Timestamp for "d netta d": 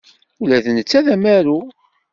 0.63-1.07